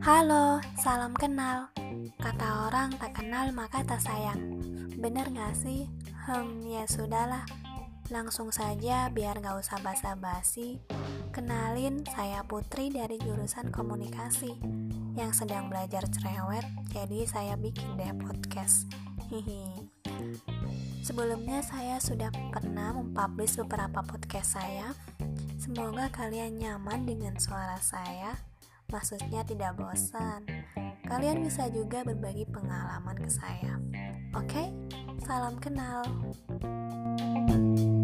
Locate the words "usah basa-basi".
9.60-10.80